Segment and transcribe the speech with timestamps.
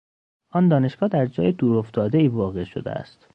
[0.51, 3.27] آن دانشگاه در جای دورافتادهای واقع شده است.